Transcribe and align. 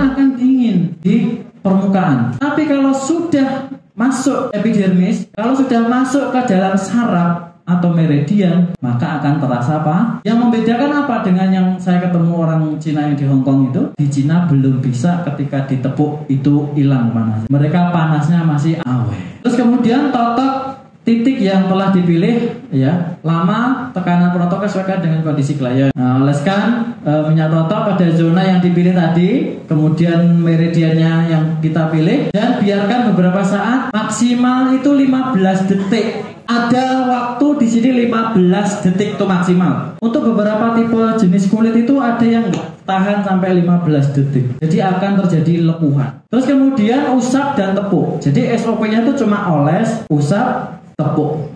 akan 0.00 0.26
dingin 0.40 0.96
di 1.04 1.44
permukaan. 1.60 2.40
Tapi 2.40 2.64
kalau 2.64 2.96
sudah 2.96 3.68
masuk 3.92 4.48
epidermis, 4.56 5.28
kalau 5.36 5.52
sudah 5.52 5.84
masuk 5.84 6.32
ke 6.32 6.40
dalam 6.48 6.72
saraf 6.78 7.50
atau 7.68 7.94
meridian, 7.94 8.74
maka 8.82 9.22
akan 9.22 9.38
terasa 9.38 9.78
apa? 9.78 9.96
Yang 10.26 10.38
membedakan 10.42 10.90
apa 11.06 11.22
dengan 11.22 11.48
yang 11.54 11.68
saya 11.78 12.02
ketemu 12.02 12.32
orang 12.34 12.62
Cina 12.82 13.06
yang 13.06 13.14
di 13.14 13.24
Hong 13.28 13.46
Kong 13.46 13.70
itu? 13.70 13.82
Di 13.94 14.06
Cina 14.10 14.50
belum 14.50 14.82
bisa 14.82 15.22
ketika 15.22 15.68
ditepuk 15.70 16.26
itu 16.26 16.74
hilang 16.74 17.14
panas. 17.14 17.46
Mereka 17.46 17.94
panasnya 17.94 18.42
masih 18.42 18.82
awet. 18.82 19.22
Terus 19.46 19.54
kemudian 19.54 20.10
totok 20.10 20.79
titik 21.00 21.40
yang 21.40 21.64
telah 21.66 21.88
dipilih 21.90 22.60
ya 22.68 23.16
lama 23.24 23.88
tekanan 23.96 24.36
penotoknya 24.36 24.68
sesuaikan 24.68 25.00
dengan 25.00 25.20
kondisi 25.24 25.56
klien 25.56 25.88
nah, 25.96 26.20
oleskan 26.20 26.94
e, 27.00 27.12
minyak 27.32 27.48
totok 27.48 27.96
pada 27.96 28.06
zona 28.12 28.42
yang 28.44 28.60
dipilih 28.60 28.92
tadi 28.92 29.58
kemudian 29.64 30.38
meridiannya 30.44 31.12
yang 31.32 31.44
kita 31.64 31.88
pilih 31.88 32.28
dan 32.36 32.60
biarkan 32.60 33.00
beberapa 33.12 33.40
saat 33.40 33.88
maksimal 33.96 34.76
itu 34.76 34.90
15 34.92 35.70
detik 35.72 36.06
ada 36.50 37.06
waktu 37.06 37.46
di 37.62 37.66
sini 37.70 37.90
15 38.10 38.82
detik 38.82 39.14
itu 39.14 39.22
maksimal. 39.22 39.94
Untuk 40.02 40.26
beberapa 40.34 40.74
tipe 40.74 40.98
jenis 41.22 41.46
kulit 41.46 41.78
itu 41.78 41.94
ada 42.02 42.26
yang 42.26 42.50
tahan 42.82 43.22
sampai 43.22 43.62
15 43.62 43.86
detik. 44.18 44.58
Jadi 44.58 44.82
akan 44.82 45.22
terjadi 45.22 45.70
lepuhan. 45.70 46.26
Terus 46.26 46.50
kemudian 46.50 47.14
usap 47.14 47.54
dan 47.54 47.78
tepuk. 47.78 48.18
Jadi 48.18 48.50
SOP-nya 48.58 49.06
itu 49.06 49.22
cuma 49.22 49.46
oles, 49.46 50.02
usap, 50.10 50.79
tepuk. 51.00 51.48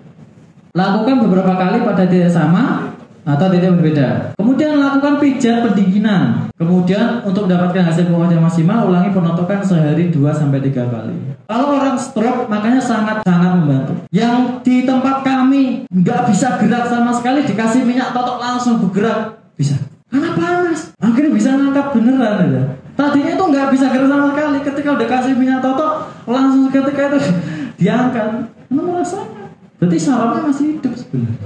Lakukan 0.75 1.17
beberapa 1.29 1.53
kali 1.55 1.85
pada 1.85 2.09
titik 2.09 2.33
sama 2.33 2.91
atau 3.25 3.47
titik 3.49 3.73
berbeda. 3.81 4.37
Kemudian 4.37 4.77
lakukan 4.77 5.17
pijat 5.21 5.65
pendinginan. 5.65 6.53
Kemudian 6.55 7.25
untuk 7.25 7.49
mendapatkan 7.49 7.89
hasil 7.89 8.09
pemuas 8.09 8.31
yang 8.33 8.45
maksimal, 8.45 8.89
ulangi 8.89 9.11
penotokan 9.13 9.65
sehari 9.65 10.13
2 10.13 10.21
sampai 10.33 10.61
3 10.61 10.87
kali. 10.93 11.17
Kalau 11.45 11.77
orang 11.77 11.97
stroke 11.97 12.49
makanya 12.49 12.81
sangat 12.81 13.21
sangat 13.25 13.61
membantu. 13.61 13.95
Yang 14.13 14.65
di 14.65 14.85
tempat 14.85 15.25
kami 15.25 15.89
nggak 15.89 16.21
bisa 16.33 16.57
gerak 16.61 16.89
sama 16.89 17.13
sekali 17.17 17.45
dikasih 17.45 17.85
minyak 17.85 18.13
totok 18.13 18.41
langsung 18.41 18.81
bergerak 18.81 19.41
bisa. 19.57 19.77
Karena 20.09 20.31
panas. 20.37 20.93
Akhirnya 21.01 21.33
bisa 21.33 21.49
ngangkat 21.53 21.87
beneran 21.97 22.37
ya. 22.49 22.65
Tadinya 22.95 23.33
itu 23.35 23.45
nggak 23.45 23.69
bisa 23.73 23.87
gerak 23.91 24.09
sama 24.09 24.27
sekali. 24.33 24.57
Ketika 24.63 24.89
udah 24.95 25.09
kasih 25.09 25.33
minyak 25.35 25.61
totok 25.65 25.93
langsung 26.29 26.69
ketika 26.69 27.03
itu 27.13 27.19
diangkat. 27.81 28.29
Karena 28.69 28.81
merasakan. 28.85 29.44
Berarti 29.85 30.01
sarafnya 30.01 30.49
masih 30.49 30.67
hidup 30.81 30.97
sebenarnya. 30.97 31.45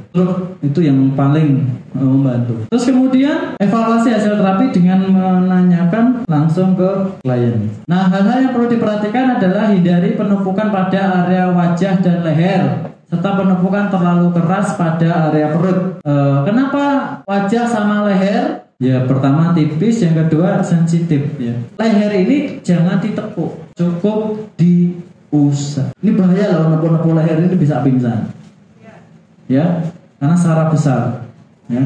Itu 0.62 0.78
yang 0.78 1.18
paling 1.18 1.66
uh, 1.98 2.06
membantu. 2.06 2.70
Terus 2.70 2.86
kemudian 2.86 3.58
evaluasi 3.58 4.14
hasil 4.14 4.38
terapi 4.38 4.70
dengan 4.70 5.10
menanyakan 5.10 6.22
langsung 6.30 6.78
ke 6.78 7.18
klien. 7.18 7.66
Nah, 7.90 8.06
hal-hal 8.06 8.46
yang 8.46 8.52
perlu 8.54 8.70
diperhatikan 8.70 9.42
adalah 9.42 9.74
hindari 9.74 10.14
penumpukan 10.14 10.70
pada 10.70 11.26
area 11.26 11.50
wajah 11.50 11.98
dan 11.98 12.22
leher 12.22 12.62
serta 13.08 13.40
penumpukan 13.40 13.88
terlalu 13.88 14.30
keras 14.36 14.76
pada 14.78 15.32
area 15.32 15.48
perut. 15.50 15.98
E, 16.04 16.14
kenapa 16.44 16.84
wajah 17.24 17.64
sama 17.64 18.04
leher? 18.04 18.68
Ya 18.78 19.02
pertama 19.10 19.50
tipis, 19.58 19.98
yang 20.06 20.14
kedua 20.14 20.62
sensitif 20.62 21.34
ya. 21.40 21.50
Leher 21.80 22.12
ini 22.14 22.62
jangan 22.62 23.02
ditepuk, 23.02 23.74
cukup 23.74 24.38
diusap. 25.30 25.92
Ini 26.00 26.12
bahaya 26.16 26.56
loh 26.56 26.76
nepuk-nepuk 26.76 27.12
leher 27.16 27.38
ini 27.44 27.56
bisa 27.56 27.84
pingsan. 27.84 28.32
Ya, 29.48 29.88
karena 30.20 30.36
saraf 30.36 30.72
besar. 30.72 31.24
Ya. 31.72 31.84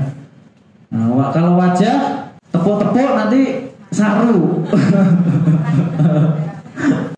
Nah, 0.91 1.31
kalau 1.31 1.55
wajah 1.58 2.29
tepuk-tepuk 2.51 3.11
nanti 3.14 3.70
saru. 3.95 4.63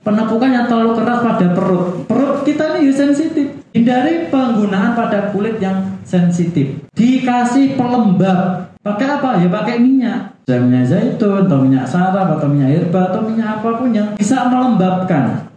Penepukan 0.05 0.51
yang 0.53 0.69
terlalu 0.69 1.01
keras 1.01 1.25
pada 1.25 1.47
perut. 1.57 2.05
Perut 2.05 2.45
kita 2.45 2.77
ini 2.77 2.93
sensitif. 2.93 3.57
Hindari 3.73 4.29
penggunaan 4.29 4.93
pada 4.93 5.33
kulit 5.33 5.57
yang 5.65 5.97
sensitif. 6.05 6.85
Dikasih 6.93 7.81
pelembab. 7.81 8.69
Pakai 8.85 9.09
apa? 9.09 9.41
Ya 9.41 9.49
pakai 9.49 9.81
minyak. 9.81 10.37
Bisa 10.45 10.61
minyak 10.61 10.85
zaitun, 10.93 11.49
atau 11.49 11.65
minyak 11.65 11.89
sarap, 11.89 12.37
atau 12.37 12.53
minyak 12.53 12.69
herba, 12.77 13.09
atau 13.09 13.25
minyak 13.25 13.65
apa 13.65 13.81
pun 13.81 13.97
yang 13.97 14.13
bisa 14.13 14.45
melembabkan. 14.45 15.49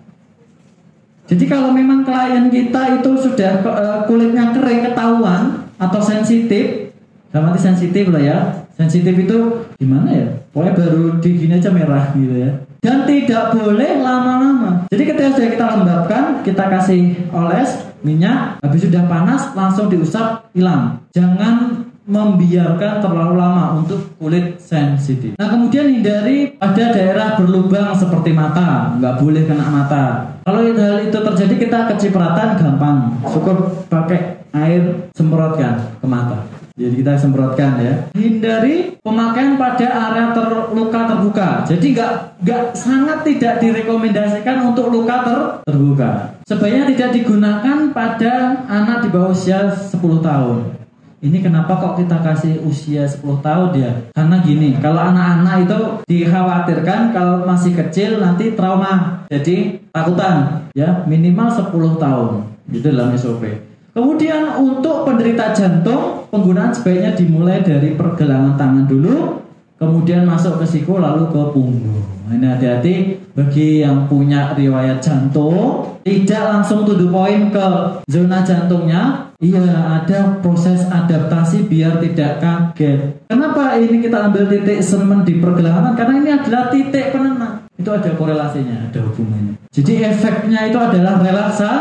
Jadi 1.27 1.43
kalau 1.43 1.75
memang 1.75 2.07
klien 2.07 2.47
kita 2.47 3.03
itu 3.03 3.11
sudah 3.19 3.59
uh, 3.67 3.99
kulitnya 4.07 4.55
kering 4.55 4.88
ketahuan 4.88 5.67
atau 5.75 5.99
sensitif, 5.99 6.95
sama 7.35 7.51
sensitif 7.59 8.07
lah 8.07 8.23
ya. 8.23 8.38
Sensitif 8.77 9.11
itu 9.11 9.67
gimana 9.75 10.09
ya? 10.13 10.27
Pokoknya 10.53 10.73
baru 10.77 11.03
digini 11.19 11.59
aja 11.59 11.73
merah 11.73 12.15
gitu 12.15 12.35
ya. 12.47 12.51
Dan 12.79 13.03
tidak 13.03 13.51
boleh 13.51 13.99
lama-lama. 13.99 14.88
Jadi 14.88 15.03
ketika 15.03 15.29
sudah 15.35 15.49
kita 15.51 15.65
lembabkan, 15.75 16.23
kita 16.45 16.63
kasih 16.71 17.01
oles 17.33 17.89
minyak, 18.05 18.61
habis 18.63 18.85
sudah 18.85 19.03
panas 19.09 19.51
langsung 19.57 19.89
diusap 19.91 20.47
hilang. 20.53 21.01
Jangan 21.11 21.86
membiarkan 22.07 23.03
terlalu 23.03 23.35
lama 23.35 23.84
untuk 23.84 24.16
kulit 24.16 24.56
sensitif. 24.63 25.35
Nah 25.35 25.51
kemudian 25.51 25.91
hindari 25.91 26.56
pada 26.56 26.95
daerah 26.95 27.35
berlubang 27.35 27.91
seperti 27.91 28.31
mata, 28.31 28.95
nggak 28.95 29.19
boleh 29.19 29.44
kena 29.44 29.68
mata. 29.68 30.06
Kalau 30.47 30.63
hal 30.63 31.03
itu 31.03 31.19
terjadi 31.19 31.56
kita 31.59 31.79
kecipratan 31.91 32.56
gampang, 32.56 33.19
cukup 33.28 33.85
pakai 33.91 34.40
air 34.56 35.12
semprotkan 35.12 36.00
ke 36.00 36.07
mata. 36.07 36.47
Jadi 36.78 37.01
kita 37.01 37.18
semprotkan 37.18 37.81
ya. 37.81 37.94
Hindari 38.13 39.01
pemakaian 39.01 39.57
pada 39.57 39.88
area 39.89 40.29
terluka 40.29 41.00
terbuka. 41.09 41.50
Jadi 41.66 41.85
nggak 41.97 42.12
nggak 42.45 42.63
sangat 42.78 43.25
tidak 43.25 43.57
direkomendasikan 43.57 44.72
untuk 44.72 44.94
luka 44.94 45.25
ter, 45.25 45.39
terbuka. 45.66 46.38
Sebaiknya 46.45 46.85
tidak 46.94 47.09
digunakan 47.18 47.78
pada 47.91 48.62
anak 48.69 49.03
di 49.03 49.09
bawah 49.09 49.34
usia 49.34 49.74
10 49.74 50.22
tahun. 50.22 50.86
Ini 51.17 51.41
kenapa 51.41 51.81
kok 51.81 51.97
kita 51.97 52.22
kasih 52.22 52.61
usia 52.61 53.01
10 53.01 53.41
tahun 53.41 53.73
ya? 53.73 53.89
Karena 54.13 54.38
gini, 54.38 54.78
kalau 54.78 55.01
anak-anak 55.01 55.66
itu 55.66 55.79
dikhawatirkan 56.05 57.09
kalau 57.09 57.41
masih 57.41 57.73
kecil 57.73 58.22
nanti 58.22 58.53
trauma. 58.53 59.25
Jadi 59.25 59.81
takutan 59.89 60.69
ya, 60.77 61.01
minimal 61.09 61.50
10 61.50 61.97
tahun. 61.97 62.29
Itu 62.69 62.94
dalam 62.94 63.17
SOP. 63.17 63.50
Kemudian 63.97 64.61
untuk 64.61 65.09
penderita 65.09 65.57
jantung, 65.57 66.29
penggunaan 66.29 66.69
sebaiknya 66.69 67.17
dimulai 67.17 67.66
dari 67.66 67.97
pergelangan 67.97 68.53
tangan 68.53 68.85
dulu, 68.85 69.41
kemudian 69.81 70.22
masuk 70.22 70.61
ke 70.61 70.69
siku 70.69 71.01
lalu 71.01 71.33
ke 71.33 71.41
punggung. 71.50 72.16
Ini 72.27 72.43
hati-hati 72.43 72.95
bagi 73.31 73.81
yang 73.81 74.05
punya 74.11 74.51
riwayat 74.51 74.99
jantung, 74.99 75.95
tidak 76.03 76.43
langsung 76.43 76.83
to 76.83 76.99
the 76.99 77.07
point 77.07 77.55
ke 77.55 77.67
zona 78.11 78.43
jantungnya, 78.43 79.27
Iya, 79.38 79.61
ada 79.69 80.41
proses 80.41 80.81
adaptasi 80.89 81.69
biar 81.69 82.01
tidak 82.01 82.41
kaget. 82.41 83.29
Kenapa 83.29 83.77
ini 83.77 84.01
kita 84.01 84.33
ambil 84.33 84.49
titik 84.49 84.81
semen 84.81 85.21
di 85.21 85.38
pergelangan? 85.38 85.93
Karena 85.93 86.13
ini 86.17 86.29
adalah 86.33 86.73
titik 86.73 87.13
penenang. 87.13 87.69
Itu 87.77 87.93
ada 87.93 88.17
korelasinya, 88.17 88.89
ada 88.89 88.97
hubungannya. 89.05 89.61
Jadi 89.69 90.01
efeknya 90.01 90.73
itu 90.73 90.81
adalah 90.81 91.21
relaksa, 91.21 91.71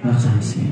relaksasi. 0.00 0.64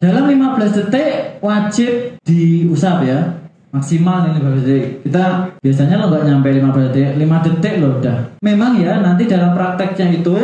Dalam 0.00 0.32
15 0.32 0.80
detik 0.80 1.44
wajib 1.44 2.16
diusap 2.24 3.04
ya. 3.04 3.39
Maksimal 3.70 4.26
ini 4.26 4.42
15 4.42 4.66
detik. 4.66 4.84
Kita 5.06 5.24
biasanya 5.62 6.02
lo 6.02 6.10
nggak 6.10 6.26
nyampe 6.26 6.48
15 6.50 6.90
detik, 6.90 7.10
5 7.22 7.46
detik 7.46 7.74
lo 7.78 7.88
udah. 8.02 8.18
Memang 8.42 8.72
ya 8.82 8.98
nanti 8.98 9.30
dalam 9.30 9.54
prakteknya 9.54 10.10
itu 10.10 10.36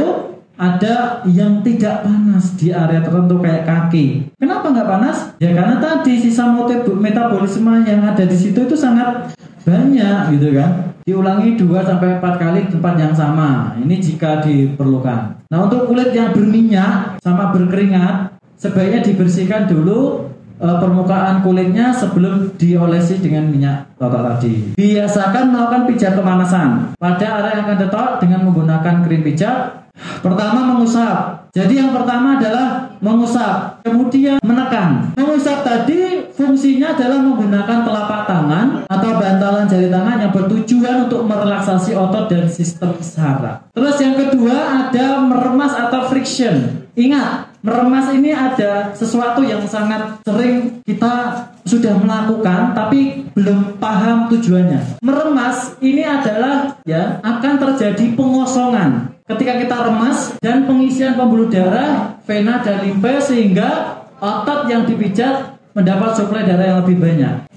ada 0.57 1.21
yang 1.29 1.61
tidak 1.61 2.07
panas 2.07 2.55
di 2.57 2.71
area 2.71 3.03
tertentu 3.03 3.43
kayak 3.43 3.67
kaki. 3.67 4.31
Kenapa 4.39 4.73
nggak 4.73 4.89
panas? 4.89 5.17
Ya 5.43 5.53
karena 5.53 5.83
tadi 5.83 6.23
sisa 6.23 6.49
metabolisme 6.97 7.85
yang 7.85 8.07
ada 8.07 8.25
di 8.25 8.37
situ 8.39 8.63
itu 8.63 8.77
sangat 8.79 9.35
banyak 9.67 10.39
gitu 10.39 10.55
kan. 10.55 10.95
Diulangi 11.03 11.59
2 11.59 11.67
sampai 11.83 12.19
4 12.23 12.43
kali 12.43 12.61
tempat 12.71 12.95
yang 12.95 13.15
sama. 13.15 13.75
Ini 13.79 13.95
jika 13.99 14.43
diperlukan. 14.43 15.47
Nah, 15.47 15.59
untuk 15.63 15.87
kulit 15.87 16.11
yang 16.11 16.35
berminyak 16.35 17.23
sama 17.23 17.55
berkeringat, 17.55 18.35
sebaiknya 18.59 19.07
dibersihkan 19.07 19.71
dulu 19.71 20.27
e, 20.57 20.69
permukaan 20.81 21.45
kulitnya 21.45 21.93
sebelum 21.93 22.57
diolesi 22.57 23.21
dengan 23.21 23.49
minyak 23.49 23.97
totok 24.01 24.23
tadi. 24.25 24.55
Biasakan 24.77 25.53
melakukan 25.53 25.83
pijat 25.89 26.13
pemanasan 26.17 26.97
pada 26.97 27.27
area 27.41 27.61
yang 27.61 27.65
akan 27.69 27.79
detok 27.87 28.09
dengan 28.25 28.41
menggunakan 28.49 28.95
krim 29.05 29.23
pijat 29.25 29.87
Pertama 29.97 30.77
mengusap. 30.77 31.49
Jadi 31.57 31.81
yang 31.81 31.97
pertama 31.97 32.37
adalah 32.37 32.93
mengusap, 33.01 33.81
kemudian 33.81 34.37
menekan. 34.45 35.17
Mengusap 35.17 35.65
tadi 35.65 36.29
fungsinya 36.37 36.93
adalah 36.93 37.25
menggunakan 37.25 37.79
telapak 37.81 38.29
tangan 38.29 38.67
atau 38.85 39.11
bantalan 39.17 39.65
jari 39.65 39.89
tangan 39.89 40.21
yang 40.21 40.33
bertujuan 40.37 41.09
untuk 41.09 41.25
merelaksasi 41.25 41.97
otot 41.97 42.29
dan 42.29 42.45
sistem 42.53 42.93
saraf. 43.01 43.65
Terus 43.73 43.97
yang 44.05 44.21
kedua 44.21 44.57
ada 44.85 45.25
meremas 45.25 45.73
atau 45.73 46.13
friction. 46.13 46.85
Ingat, 46.97 47.26
meremas 47.67 48.07
ini 48.15 48.31
ada 48.31 48.95
sesuatu 48.95 49.43
yang 49.43 49.67
sangat 49.67 50.23
sering 50.23 50.79
kita 50.87 51.35
sudah 51.67 51.99
melakukan 51.99 52.71
tapi 52.79 53.27
belum 53.35 53.83
paham 53.83 54.31
tujuannya. 54.31 55.03
Meremas 55.03 55.75
ini 55.83 56.07
adalah 56.07 56.79
ya 56.87 57.19
akan 57.27 57.59
terjadi 57.59 58.15
pengosongan 58.15 59.19
ketika 59.27 59.59
kita 59.59 59.77
remas 59.91 60.39
dan 60.39 60.63
pengisian 60.71 61.19
pembuluh 61.19 61.51
darah, 61.51 62.15
vena 62.23 62.63
dan 62.63 62.87
limfe 62.87 63.19
sehingga 63.19 63.99
otot 64.23 64.71
yang 64.71 64.87
dipijat 64.87 65.59
mendapat 65.75 66.15
suplai 66.15 66.47
darah 66.47 66.71
yang 66.71 66.79
lebih 66.87 67.03
banyak. 67.03 67.51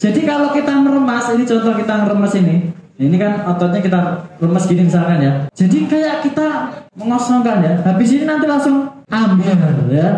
Jadi 0.00 0.24
kalau 0.24 0.56
kita 0.56 0.80
meremas, 0.80 1.28
ini 1.36 1.44
contoh 1.44 1.76
kita 1.76 2.08
meremas 2.08 2.32
ini, 2.32 2.72
ini 2.96 3.16
kan 3.20 3.44
ototnya 3.44 3.84
kita 3.84 4.00
lemes 4.40 4.64
gini 4.64 4.88
misalkan 4.88 5.20
ya. 5.20 5.32
Jadi 5.52 5.84
kayak 5.84 6.24
kita 6.24 6.48
mengosongkan 6.96 7.60
ya. 7.60 7.72
Habis 7.84 8.16
ini 8.16 8.24
nanti 8.24 8.48
langsung 8.48 8.99
ambil 9.10 9.58
ya. 9.90 10.08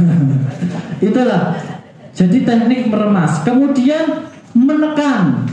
Itulah. 1.08 1.56
Jadi 2.16 2.48
teknik 2.48 2.88
meremas. 2.88 3.44
Kemudian 3.44 4.28
menekan 4.56 5.48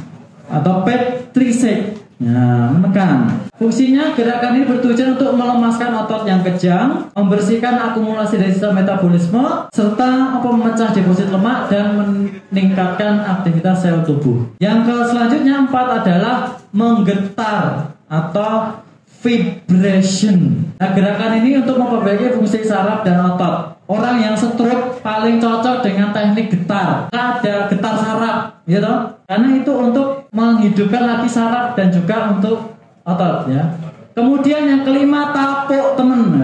atau 0.47 0.83
petrisek. 0.87 2.03
Ya, 2.23 2.71
menekan. 2.71 3.43
Fungsinya 3.59 4.15
gerakan 4.15 4.55
ini 4.55 4.63
bertujuan 4.63 5.19
untuk 5.19 5.35
melemaskan 5.35 5.91
otot 5.91 6.23
yang 6.23 6.39
kejang, 6.39 7.11
membersihkan 7.11 7.75
akumulasi 7.91 8.39
dari 8.39 8.55
sistem 8.55 8.79
metabolisme, 8.79 9.67
serta 9.75 10.39
apa 10.39 10.47
memecah 10.47 10.95
deposit 10.95 11.27
lemak 11.27 11.67
dan 11.67 11.99
meningkatkan 11.99 13.27
aktivitas 13.27 13.83
sel 13.83 14.07
tubuh. 14.07 14.55
Yang 14.63 14.87
ke 14.87 14.95
selanjutnya 15.11 15.67
empat 15.67 15.87
adalah 15.99 16.63
menggetar 16.71 17.91
atau 18.07 18.79
vibration. 19.23 20.67
Nah, 20.75 20.91
gerakan 20.91 21.39
ini 21.39 21.63
untuk 21.63 21.79
memperbaiki 21.79 22.35
fungsi 22.35 22.67
saraf 22.67 23.07
dan 23.07 23.23
otot. 23.23 23.79
Orang 23.87 24.19
yang 24.19 24.35
stroke 24.35 24.99
paling 24.99 25.39
cocok 25.39 25.83
dengan 25.83 26.11
teknik 26.11 26.51
getar. 26.51 27.07
Ada 27.11 27.71
getar 27.71 27.95
saraf, 27.99 28.37
gitu. 28.67 28.93
Karena 29.27 29.47
itu 29.55 29.71
untuk 29.71 30.27
menghidupkan 30.35 31.03
lagi 31.03 31.27
saraf 31.31 31.75
dan 31.79 31.91
juga 31.91 32.35
untuk 32.35 32.75
otot 33.07 33.47
ya. 33.47 33.79
Kemudian 34.13 34.69
yang 34.69 34.81
kelima 34.85 35.33
tapuk 35.33 35.97
temen. 35.97 36.43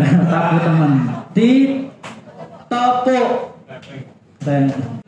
Di 1.36 1.52
tapuk. 2.66 3.54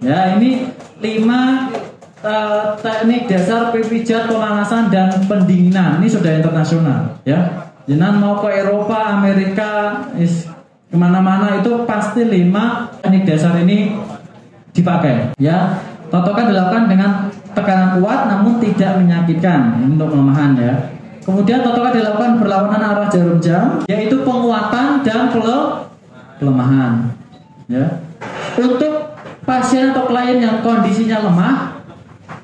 Ya 0.04 0.38
ini 0.38 0.70
lima 1.02 1.72
uh, 2.22 2.78
dasar 3.28 3.74
pijat 3.74 4.30
pemanasan 4.30 4.90
dan 4.94 5.10
pendinginan. 5.26 6.00
Ini 6.02 6.08
sudah 6.08 6.32
internasional 6.40 7.20
ya. 7.26 7.70
Jangan 7.90 8.22
mau 8.22 8.38
ke 8.40 8.48
Eropa, 8.62 9.20
Amerika, 9.20 10.06
is 10.16 10.46
ke 10.92 11.00
mana-mana 11.00 11.64
itu 11.64 11.88
pasti 11.88 12.28
lima 12.28 12.92
teknik 13.00 13.24
dasar 13.24 13.56
ini 13.64 13.96
dipakai 14.76 15.32
ya 15.40 15.80
totokan 16.12 16.52
dilakukan 16.52 16.92
dengan 16.92 17.32
tekanan 17.56 18.04
kuat 18.04 18.28
namun 18.28 18.60
tidak 18.60 19.00
menyakitkan 19.00 19.80
untuk 19.88 20.12
pelemahan 20.12 20.52
ya 20.60 20.74
kemudian 21.24 21.64
totokan 21.64 21.96
dilakukan 21.96 22.32
berlawanan 22.44 22.84
arah 22.84 23.08
jarum 23.08 23.40
jam 23.40 23.80
yaitu 23.88 24.20
penguatan 24.28 25.00
dan 25.00 25.32
pelemahan 25.32 27.16
ya 27.72 28.04
untuk 28.60 29.16
pasien 29.48 29.96
atau 29.96 30.12
klien 30.12 30.44
yang 30.44 30.60
kondisinya 30.60 31.24
lemah 31.24 31.81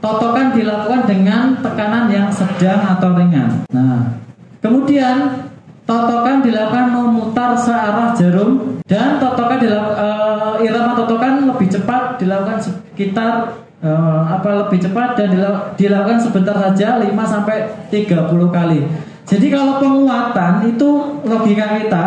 totokan 0.03 0.53
dilakukan 0.53 1.09
dengan 1.09 1.57
tekanan 1.59 2.09
yang 2.11 2.27
sedang 2.29 2.81
atau 2.97 3.15
ringan 3.17 3.65
nah 3.73 4.17
kemudian 4.61 5.47
totokan 5.87 6.43
dilakukan 6.43 6.91
memutar 6.91 7.55
searah 7.55 8.11
jarum 8.13 8.83
dan 8.83 9.19
totokan 9.23 9.59
dilakukan 9.59 9.95
uh, 9.95 10.53
irama 10.59 10.93
totokan 10.99 11.47
lebih 11.47 11.71
cepat 11.71 12.19
dilakukan 12.19 12.59
sekitar 12.59 13.55
uh, 13.81 14.21
apa 14.27 14.67
lebih 14.67 14.83
cepat 14.83 15.15
dan 15.17 15.29
dilakukan 15.77 16.19
sebentar 16.21 16.55
saja 16.57 16.97
5 17.01 17.07
sampai 17.25 17.57
30 17.89 18.27
kali. 18.49 18.79
Jadi 19.27 19.47
kalau 19.51 19.75
penguatan 19.83 20.71
itu 20.71 20.89
logika 21.27 21.75
kita 21.75 22.05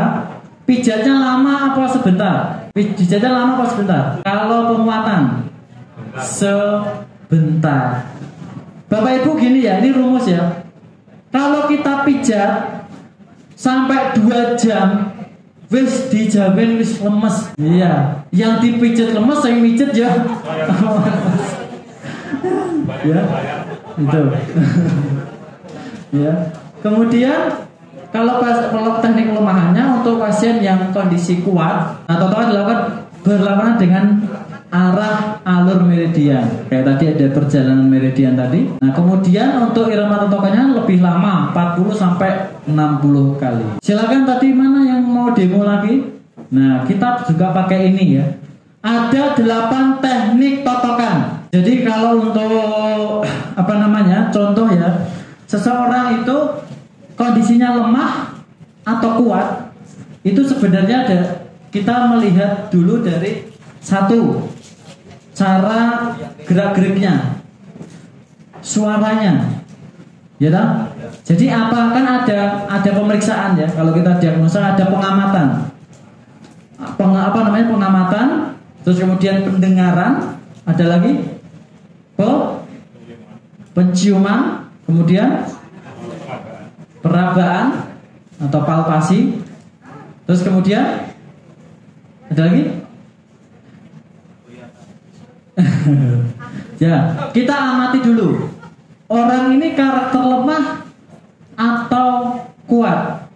pijatnya 0.65 1.15
lama 1.21 1.73
apa 1.73 1.85
sebentar? 1.93 2.37
Pijatnya 2.73 3.29
lama 3.29 3.61
apa 3.61 3.67
sebentar? 3.69 4.03
Kalau 4.25 4.73
penguatan 4.73 5.45
sebentar. 7.31 8.11
Bapak 8.91 9.23
Ibu 9.23 9.39
gini 9.39 9.63
ya, 9.63 9.79
ini 9.79 9.95
rumus 9.95 10.27
ya. 10.27 10.67
Kalau 11.31 11.71
kita 11.71 12.03
pijat 12.03 12.83
sampai 13.55 14.19
dua 14.19 14.59
jam 14.59 15.15
wis 15.71 16.11
dijamin 16.11 16.83
wis 16.83 16.99
lemes. 16.99 17.55
Iya. 17.55 18.27
Yang 18.35 18.53
dipijat 18.67 19.15
lemes 19.15 19.39
saya 19.39 19.55
mijet 19.63 19.95
ya. 19.95 20.11
Ya. 23.07 23.21
Itu. 23.95 24.21
Ya. 26.11 26.33
Kemudian 26.83 27.71
kalau 28.11 28.43
pas 28.43 28.59
kalau 28.75 28.99
teknik 28.99 29.31
kelemahannya 29.31 30.03
untuk 30.03 30.19
pasien 30.19 30.59
yang 30.59 30.91
kondisi 30.91 31.39
kuat 31.47 32.03
atau 32.11 32.27
nah, 32.27 32.51
dilakukan 32.51 33.07
berlawanan 33.23 33.79
dengan 33.79 34.05
arah 34.71 35.43
alur 35.43 35.83
meridian. 35.83 36.47
Kayak 36.71 36.95
tadi 36.95 37.05
ada 37.11 37.27
perjalanan 37.35 37.91
meridian 37.91 38.39
tadi. 38.39 38.71
Nah, 38.79 38.91
kemudian 38.95 39.59
untuk 39.59 39.91
irama 39.91 40.23
totokannya 40.27 40.79
lebih 40.79 41.03
lama, 41.03 41.51
40 41.51 41.91
sampai 41.91 42.31
60 42.71 43.37
kali. 43.37 43.83
Silakan 43.83 44.23
tadi 44.25 44.55
mana 44.55 44.87
yang 44.87 45.03
mau 45.03 45.35
demo 45.35 45.67
lagi? 45.67 46.23
Nah, 46.55 46.87
kita 46.87 47.27
juga 47.27 47.51
pakai 47.51 47.91
ini 47.91 48.23
ya. 48.23 48.25
Ada 48.81 49.37
8 49.37 50.01
teknik 50.01 50.63
totokan. 50.63 51.45
Jadi 51.51 51.83
kalau 51.83 52.31
untuk 52.31 53.27
apa 53.59 53.75
namanya? 53.77 54.31
Contoh 54.31 54.71
ya, 54.71 55.11
seseorang 55.51 56.23
itu 56.23 56.37
kondisinya 57.19 57.75
lemah 57.75 58.39
atau 58.87 59.21
kuat, 59.21 59.75
itu 60.23 60.41
sebenarnya 60.47 61.05
ada 61.05 61.19
kita 61.75 62.07
melihat 62.09 62.71
dulu 62.71 63.03
dari 63.03 63.51
satu 63.81 64.47
cara 65.41 66.13
gerak-geriknya, 66.45 67.41
suaranya, 68.61 69.65
ya 70.37 70.53
tak? 70.53 70.69
Jadi 71.25 71.49
apa 71.49 71.97
kan 71.97 72.05
ada 72.05 72.69
ada 72.69 72.91
pemeriksaan 72.93 73.57
ya 73.57 73.65
kalau 73.73 73.97
kita 73.97 74.21
diagnosa 74.21 74.77
ada 74.77 74.85
pengamatan, 74.93 75.73
Peng, 77.01 77.17
apa 77.17 77.39
namanya 77.41 77.73
pengamatan, 77.73 78.29
terus 78.85 79.01
kemudian 79.01 79.41
pendengaran, 79.49 80.37
ada 80.69 80.85
lagi? 80.85 81.41
Pe, 82.21 82.31
penciuman, 83.73 84.69
kemudian 84.85 85.49
perabaan 87.01 87.97
atau 88.41 88.61
palpasi, 88.61 89.41
terus 90.29 90.45
kemudian 90.45 91.09
ada 92.29 92.41
lagi 92.45 92.80
ya, 96.85 96.95
kita 97.33 97.55
amati 97.55 97.99
dulu. 98.01 98.49
Orang 99.11 99.59
ini 99.59 99.75
karakter 99.75 100.23
lemah 100.23 100.87
atau 101.59 102.39
kuat? 102.71 103.27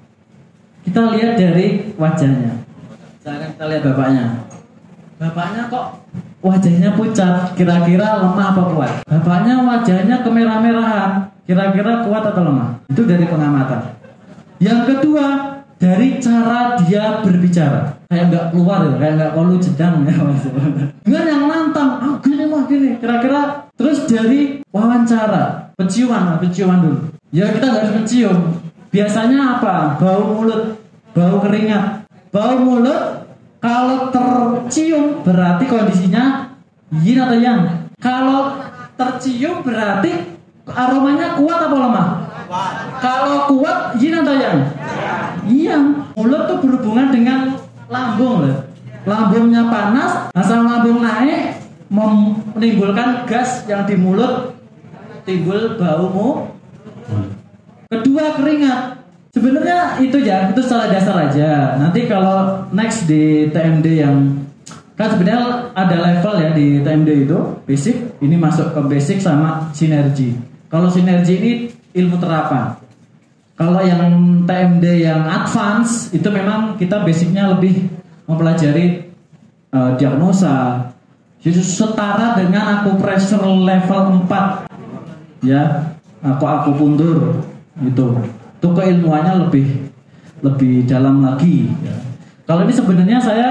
Kita 0.86 1.10
lihat 1.16 1.34
dari 1.34 1.90
wajahnya. 1.98 2.62
Sekarang 3.18 3.56
kita 3.56 3.64
lihat 3.72 3.82
bapaknya. 3.82 4.24
Bapaknya 5.18 5.62
kok 5.72 5.86
wajahnya 6.44 6.90
pucat, 6.94 7.56
kira-kira 7.58 8.22
lemah 8.22 8.46
apa 8.54 8.62
kuat? 8.70 8.92
Bapaknya 9.08 9.64
wajahnya 9.64 10.16
kemerah-merahan, 10.22 11.10
kira-kira 11.48 12.06
kuat 12.06 12.22
atau 12.22 12.42
lemah? 12.44 12.78
Itu 12.86 13.02
dari 13.08 13.26
pengamatan. 13.26 13.98
Yang 14.62 14.80
kedua, 14.94 15.26
dari 15.82 16.22
cara 16.22 16.78
dia 16.78 17.24
berbicara 17.24 17.93
kayak 18.08 18.24
nggak 18.30 18.44
keluar 18.52 18.78
ya 18.84 18.92
kayak 19.00 19.14
nggak 19.16 19.32
perlu 19.32 19.54
jedang 19.60 19.94
ya 20.04 20.14
maksudnya 20.20 20.86
nggak 21.04 21.24
yang 21.24 21.42
nantang 21.48 21.90
ah 22.00 22.14
gini 22.24 22.44
mah 22.48 22.62
gini. 22.68 22.90
Kira-kira 22.98 23.40
terus 23.76 24.08
dari 24.08 24.64
wawancara 24.72 25.74
penciuman 25.76 26.40
penciuman 26.40 26.78
dulu. 26.80 26.98
Ya 27.34 27.50
kita 27.50 27.64
nggak 27.66 27.82
harus 27.82 27.94
mencium 27.98 28.38
biasanya 28.94 29.58
apa? 29.58 29.98
Bau 29.98 30.22
mulut 30.38 30.78
bau 31.12 31.36
keringat. 31.42 32.06
Bau 32.30 32.58
mulut 32.58 33.26
kalau 33.58 34.12
tercium 34.12 35.24
berarti 35.24 35.64
kondisinya 35.66 36.54
yin 37.00 37.18
atau 37.20 37.38
yang. 37.38 37.60
Kalau 37.98 38.60
tercium 38.94 39.64
berarti 39.64 40.36
aromanya 40.68 41.36
kuat 41.40 41.58
apa 41.68 41.76
lemah? 41.76 42.08
Kalau 43.00 43.50
kuat 43.50 43.98
yin 43.98 44.20
atau 44.20 44.34
yang? 44.36 44.58
Iya 45.44 45.76
mulut 46.14 46.46
tuh 46.46 46.58
berhubungan 46.62 47.10
dengan 47.10 47.63
lambung 47.88 48.44
loh. 48.44 48.58
Lambungnya 49.04 49.68
panas, 49.68 50.32
asal 50.32 50.64
lambung 50.64 51.04
naik 51.04 51.60
menimbulkan 51.92 53.28
gas 53.28 53.68
yang 53.68 53.84
di 53.84 53.94
mulut 54.00 54.56
timbul 55.28 55.76
bau 55.76 56.06
mu. 56.08 56.28
Kedua 57.92 58.40
keringat. 58.40 59.04
Sebenarnya 59.34 59.98
itu 59.98 60.16
ya, 60.22 60.48
itu 60.54 60.62
secara 60.62 60.88
dasar 60.88 61.28
aja. 61.28 61.74
Nanti 61.76 62.06
kalau 62.06 62.64
next 62.70 63.10
di 63.10 63.50
TMD 63.50 63.86
yang 63.98 64.44
kan 64.94 65.10
sebenarnya 65.10 65.74
ada 65.74 65.96
level 65.98 66.34
ya 66.38 66.50
di 66.54 66.78
TMD 66.78 67.26
itu 67.26 67.38
basic 67.66 68.14
ini 68.22 68.38
masuk 68.38 68.70
ke 68.70 68.80
basic 68.86 69.18
sama 69.18 69.74
sinergi 69.74 70.38
kalau 70.70 70.86
sinergi 70.86 71.34
ini 71.34 71.52
ilmu 71.98 72.14
terapan 72.22 72.78
kalau 73.54 73.80
yang 73.86 74.10
TMD 74.44 74.84
yang 75.06 75.22
advance 75.26 76.10
itu 76.10 76.26
memang 76.26 76.74
kita 76.74 77.06
basicnya 77.06 77.54
lebih 77.54 77.86
mempelajari 78.26 79.14
uh, 79.70 79.94
diagnosa 79.94 80.90
jadi 81.38 81.60
setara 81.60 82.34
dengan 82.40 82.80
aku 82.80 82.98
pressure 82.98 83.46
level 83.46 84.26
4 84.26 85.46
ya 85.46 85.94
aku 86.24 86.44
aku 86.44 86.70
puntur 86.74 87.18
gitu 87.82 88.18
itu 88.58 88.68
keilmuannya 88.72 89.46
lebih 89.46 89.66
lebih 90.40 90.88
dalam 90.88 91.22
lagi 91.22 91.70
ya. 91.84 91.96
kalau 92.48 92.66
ini 92.66 92.74
sebenarnya 92.74 93.18
saya 93.22 93.48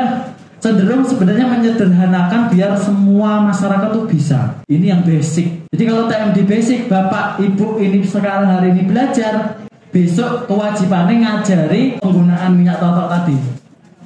cenderung 0.63 1.03
sebenarnya 1.03 1.43
menyederhanakan 1.43 2.47
biar 2.47 2.79
semua 2.79 3.43
masyarakat 3.43 3.91
tuh 3.91 4.07
bisa. 4.07 4.63
Ini 4.71 4.95
yang 4.95 5.01
basic. 5.03 5.67
Jadi 5.75 5.83
kalau 5.83 6.07
TMD 6.07 6.47
basic, 6.47 6.87
bapak 6.87 7.43
ibu 7.43 7.83
ini 7.83 7.99
sekarang 8.07 8.47
hari 8.47 8.71
ini 8.71 8.87
belajar, 8.87 9.59
besok 9.93 10.49
kewajibannya 10.49 11.21
ngajari 11.21 12.01
penggunaan 12.01 12.57
minyak 12.57 12.81
totok 12.81 13.07
tadi. 13.13 13.37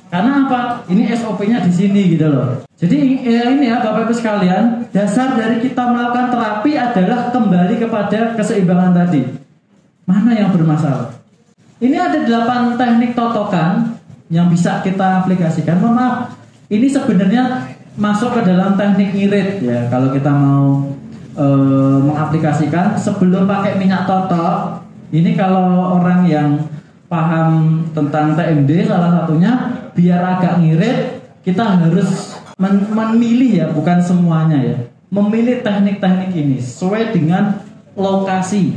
Karena 0.08 0.48
apa? 0.48 0.84
Ini 0.88 1.03
SOP-nya 1.15 1.63
di 1.63 1.72
sini 1.72 2.15
gitu 2.15 2.27
loh. 2.32 2.63
Jadi 2.75 3.24
ya 3.24 3.51
ini 3.51 3.67
ya 3.67 3.84
Bapak 3.84 4.08
Ibu 4.08 4.13
sekalian, 4.15 4.88
dasar 4.91 5.36
dari 5.36 5.63
kita 5.63 5.84
melakukan 5.89 6.32
terapi 6.32 6.72
adalah 6.79 7.32
kembali 7.32 7.75
kepada 7.79 8.36
keseimbangan 8.36 8.91
tadi. 8.96 9.24
Mana 10.08 10.32
yang 10.36 10.56
bermasalah? 10.56 11.12
Ini 11.84 11.98
ada 12.00 12.24
delapan 12.24 12.79
teknik 12.79 13.12
totokan 13.15 14.00
yang 14.32 14.48
bisa 14.48 14.79
kita 14.84 15.24
aplikasikan. 15.24 15.79
Mohon 15.84 15.96
maaf, 16.00 16.15
ini 16.72 16.88
sebenarnya 16.88 17.75
masuk 18.00 18.32
ke 18.39 18.41
dalam 18.48 18.79
teknik 18.79 19.12
ngirit 19.12 19.60
ya. 19.60 19.91
Kalau 19.91 20.15
kita 20.15 20.32
mau 20.32 20.88
e, 21.36 21.46
mengaplikasikan 22.08 22.96
sebelum 22.96 23.44
pakai 23.44 23.75
minyak 23.75 24.08
totok, 24.08 24.87
ini 25.14 25.36
kalau 25.36 25.98
orang 26.00 26.28
yang 26.28 26.50
paham 27.08 27.84
tentang 27.96 28.36
TMD 28.36 28.88
salah 28.88 29.24
satunya 29.24 29.52
biar 29.96 30.22
agak 30.38 30.60
ngirit 30.60 31.00
kita 31.48 31.64
harus 31.64 32.36
men 32.60 32.84
memilih 32.92 33.52
ya 33.64 33.68
bukan 33.72 34.04
semuanya 34.04 34.60
ya 34.60 34.78
memilih 35.08 35.64
teknik-teknik 35.64 36.32
ini 36.36 36.58
sesuai 36.60 37.16
dengan 37.16 37.64
lokasi 37.96 38.76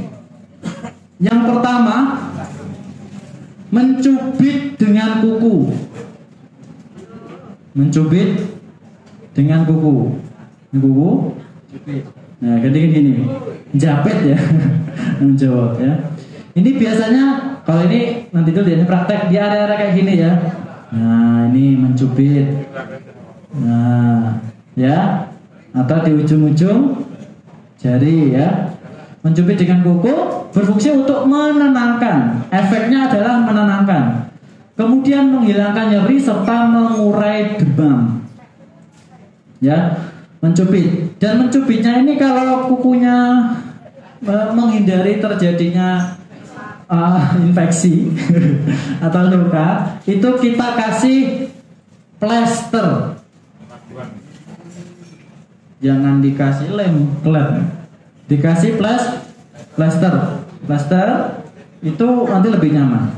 yang 1.19 1.43
pertama 1.51 2.23
mencubit 3.75 4.79
dengan 4.79 5.19
kuku 5.19 5.75
mencubit 7.75 8.51
dengan 9.35 9.63
kuku. 9.67 10.19
Kuku. 10.75 11.11
Nah, 12.41 12.57
ketika 12.65 12.87
gini, 12.89 13.13
japet 13.77 14.19
ya, 14.35 14.39
menjawab 15.23 15.79
ya. 15.79 15.93
Ini 16.61 16.71
biasanya 16.77 17.25
kalau 17.65 17.89
ini 17.89 18.29
nanti 18.29 18.53
dulu 18.53 18.69
ini 18.69 18.85
praktek 18.85 19.33
di 19.33 19.41
area-area 19.41 19.77
kayak 19.81 19.95
gini 19.97 20.13
ya. 20.21 20.33
Nah, 20.93 21.49
ini 21.49 21.81
mencubit. 21.81 22.47
Nah, 23.57 24.37
ya. 24.77 25.25
Atau 25.73 26.05
di 26.05 26.13
ujung-ujung 26.21 27.01
jari 27.81 28.37
ya. 28.37 28.77
Mencubit 29.25 29.57
dengan 29.57 29.81
kuku 29.81 30.13
berfungsi 30.53 30.93
untuk 30.93 31.25
menenangkan. 31.25 32.49
Efeknya 32.53 33.09
adalah 33.09 33.41
menenangkan 33.45 34.31
kemudian 34.81 35.29
menghilangkan 35.29 35.93
nyeri 35.93 36.17
serta 36.17 36.73
mengurai 36.73 37.61
demam. 37.61 38.25
Ya, 39.61 40.09
mencubit. 40.41 41.21
Dan 41.21 41.45
mencubitnya 41.45 42.01
ini 42.01 42.17
kalau 42.17 42.65
kukunya 42.73 43.45
menghindari 44.57 45.21
terjadinya 45.21 46.17
uh, 46.91 47.33
infeksi 47.47 48.11
atau 49.07 49.31
luka, 49.31 49.97
itu 50.05 50.29
kita 50.43 50.67
kasih 50.75 51.19
plester. 52.19 53.17
Jangan 55.81 56.21
dikasih 56.21 56.77
lem, 56.77 57.09
lem. 57.25 57.65
Dikasih 58.29 58.77
plas, 58.77 59.25
plester. 59.79 60.45
Plester 60.69 61.41
itu 61.81 62.09
nanti 62.29 62.49
lebih 62.53 62.77
nyaman. 62.77 63.09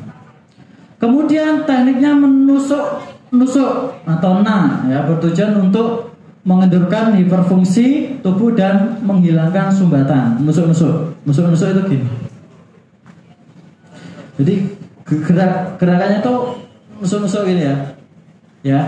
Kemudian 1.02 1.66
tekniknya 1.66 2.14
menusuk 2.14 3.02
nusuk 3.34 3.98
atau 4.06 4.44
na 4.44 4.86
ya 4.86 5.02
bertujuan 5.08 5.58
untuk 5.58 6.14
mengendurkan 6.46 7.18
hiperfungsi 7.18 8.18
tubuh 8.22 8.54
dan 8.54 9.02
menghilangkan 9.02 9.74
sumbatan. 9.74 10.38
Nusuk-nusuk. 10.46 11.18
Nusuk-nusuk 11.26 11.68
itu 11.74 11.82
gini. 11.90 12.06
Jadi 14.40 14.54
gerak 15.04 15.76
gerakannya 15.76 16.24
tuh 16.24 16.56
nusuk-nusuk 17.02 17.44
gini 17.44 17.68
ya. 17.68 17.76
Ya. 18.62 18.80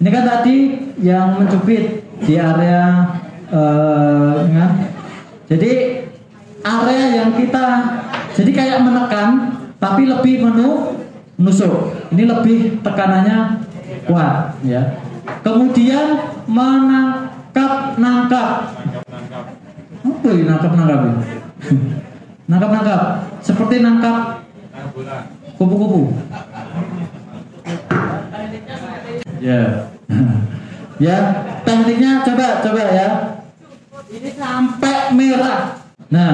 Ini 0.00 0.08
kan 0.10 0.24
tadi 0.26 0.56
yang 0.98 1.38
mencubit 1.38 2.02
di 2.24 2.34
area 2.40 3.06
uh, 3.52 4.42
ya. 4.48 4.66
Jadi 5.52 5.72
area 6.62 7.04
yang 7.22 7.30
kita 7.36 7.66
jadi 8.32 8.50
kayak 8.50 8.78
menekan 8.80 9.60
tapi 9.76 10.08
lebih 10.08 10.46
menu 10.46 10.96
nusuk. 11.36 11.92
Ini 12.14 12.22
lebih 12.24 12.80
tekanannya 12.80 13.66
kuat 14.08 14.56
ya. 14.64 14.96
Kemudian 15.44 16.18
menangkap 16.48 17.98
nangkap. 18.00 18.72
Apa 20.02 20.28
ini 20.34 20.46
nangkap 20.46 20.72
nangkap 20.74 21.00
nangkap 22.50 22.70
nangkap 22.74 23.02
seperti 23.42 23.82
nangkap 23.82 24.41
kupu-kupu. 25.56 26.12
Ya. 29.42 29.88
ya, 31.06 31.16
tekniknya 31.64 32.22
coba 32.22 32.46
coba 32.62 32.82
ya. 32.92 33.08
Ini 34.12 34.30
sampai 34.36 35.16
merah. 35.16 35.80
Nah, 36.12 36.32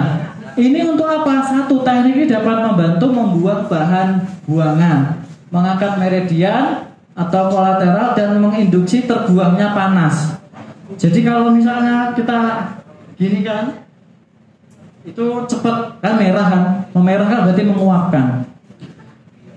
ini 0.59 0.83
untuk 0.83 1.07
apa? 1.07 1.47
Satu 1.47 1.87
teknik 1.87 2.19
ini 2.19 2.25
dapat 2.27 2.67
membantu 2.67 3.07
membuat 3.15 3.71
bahan 3.71 4.27
buangan, 4.51 5.23
mengangkat 5.55 5.93
meridian 6.03 6.91
atau 7.15 7.51
kolateral 7.51 8.19
dan 8.19 8.43
menginduksi 8.43 9.07
terbuangnya 9.07 9.75
panas. 9.75 10.35
Jadi 10.99 11.23
kalau 11.23 11.55
misalnya 11.55 12.11
kita 12.19 12.75
gini 13.15 13.47
kan, 13.47 13.87
itu 15.07 15.25
cepat 15.47 16.03
kan 16.03 16.15
merah 16.19 16.47
kan, 16.51 16.63
memerah 16.97 17.29
kan 17.31 17.39
berarti 17.47 17.63
menguapkan. 17.63 18.48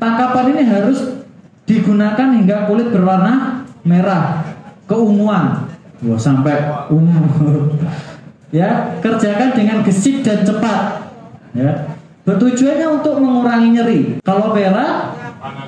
Tangkapan 0.01 0.57
ini 0.57 0.63
harus 0.65 1.21
digunakan 1.69 2.33
hingga 2.33 2.65
kulit 2.65 2.89
berwarna 2.89 3.61
merah, 3.85 4.41
keunguan, 4.89 5.69
Wah, 6.01 6.17
sampai 6.17 6.89
ungu. 6.89 7.69
ya 8.57 8.97
kerjakan 8.97 9.53
dengan 9.53 9.85
gesit 9.85 10.25
dan 10.25 10.41
cepat. 10.41 11.05
Ya. 11.53 11.93
Bertujuannya 12.25 12.87
untuk 12.97 13.21
mengurangi 13.21 13.69
nyeri. 13.77 13.99
Kalau 14.25 14.57
merah 14.57 15.13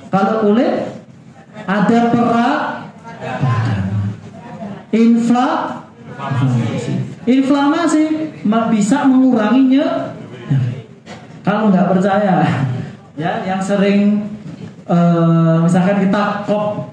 kalau 0.10 0.50
kulit 0.50 0.98
ada 1.70 2.00
perak. 2.10 2.58
Infla 4.94 5.50
inflamasi. 7.30 8.34
Bisa 8.74 9.06
menguranginya 9.06 10.18
kalau 11.46 11.70
nggak 11.70 11.90
percaya 11.94 12.42
ya 13.13 13.46
yang 13.46 13.62
sering 13.62 14.25
uh, 14.89 15.62
misalkan 15.62 16.03
kita 16.03 16.46
kop 16.50 16.89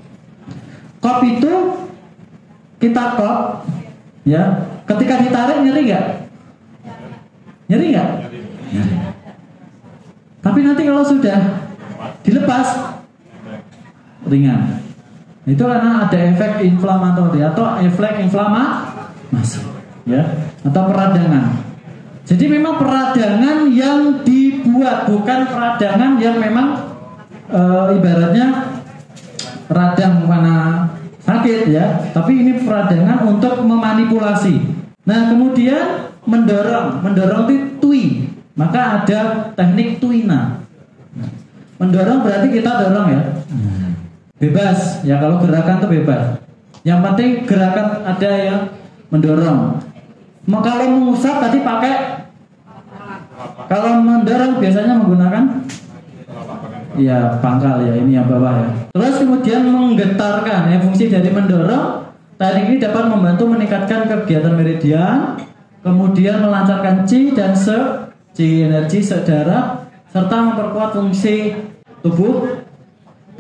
kop 1.00 1.18
itu 1.24 1.52
kita 2.80 3.16
kop 3.16 3.64
ya 4.28 4.70
Ketika 4.90 5.22
ditarik 5.22 5.58
nyeri 5.62 5.82
nggak? 5.86 6.06
Nyeri 7.70 7.86
nggak? 7.94 8.10
Tapi 10.42 10.58
nanti 10.66 10.82
kalau 10.82 11.04
sudah 11.06 11.38
dilepas 12.26 12.68
ringan. 14.26 14.82
Itu 15.46 15.62
karena 15.62 16.10
ada 16.10 16.18
efek 16.18 16.66
inflamatori 16.66 17.38
atau 17.46 17.78
efek 17.78 18.26
inflamasi, 18.26 19.62
ya, 20.10 20.22
atau 20.66 20.82
peradangan. 20.90 21.54
Jadi 22.26 22.44
memang 22.50 22.78
peradangan 22.78 23.70
yang 23.70 24.26
dibuat 24.70 25.10
bukan 25.10 25.50
peradangan 25.50 26.22
yang 26.22 26.38
memang 26.38 26.94
e, 27.50 27.60
ibaratnya 27.98 28.78
radang 29.66 30.30
mana 30.30 30.86
sakit 31.26 31.66
ya, 31.74 32.06
tapi 32.14 32.46
ini 32.46 32.62
peradangan 32.62 33.26
untuk 33.26 33.66
memanipulasi. 33.66 34.62
Nah 35.02 35.34
kemudian 35.34 36.14
mendorong, 36.22 37.02
mendorong 37.02 37.50
itu 37.50 37.66
tui, 37.82 38.04
maka 38.54 39.02
ada 39.02 39.50
teknik 39.58 39.98
tuina. 39.98 40.62
Mendorong 41.82 42.22
berarti 42.22 42.48
kita 42.54 42.70
dorong 42.86 43.06
ya. 43.10 43.22
Bebas 44.40 45.02
ya 45.02 45.18
kalau 45.18 45.42
gerakan 45.42 45.82
tuh 45.82 45.90
bebas. 45.90 46.38
Yang 46.86 47.00
penting 47.04 47.30
gerakan 47.44 48.06
ada 48.06 48.30
yang 48.38 48.60
mendorong. 49.10 49.82
Kalau 50.48 50.86
mengusap 50.88 51.42
tadi 51.42 51.60
pakai 51.60 51.94
kalau 53.68 54.02
mendorong 54.02 54.58
biasanya 54.58 54.94
menggunakan 55.00 55.44
Iya 56.98 57.38
pangkal 57.38 57.86
ya 57.86 57.94
ini 58.02 58.18
yang 58.18 58.26
bawah 58.26 58.66
ya. 58.66 58.70
Terus 58.90 59.22
kemudian 59.22 59.62
menggetarkan 59.70 60.74
ya 60.74 60.78
fungsi 60.82 61.06
dari 61.06 61.30
mendorong 61.30 62.02
teknik 62.34 62.64
ini 62.66 62.76
dapat 62.82 63.04
membantu 63.06 63.44
meningkatkan 63.46 64.10
kegiatan 64.10 64.58
meridian, 64.58 65.38
kemudian 65.86 66.42
melancarkan 66.42 67.06
C 67.06 67.30
dan 67.30 67.54
se 67.54 67.76
C 68.34 68.66
energi 68.66 69.04
saudara 69.04 69.86
serta 70.10 70.36
memperkuat 70.50 70.98
fungsi 70.98 71.54
tubuh. 72.02 72.66